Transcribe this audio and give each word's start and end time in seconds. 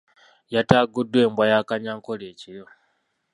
Yataaguddwa 0.53 1.19
embwa 1.25 1.45
ya 1.51 1.59
Kanyankole 1.69 2.25
ekiro. 2.31 2.65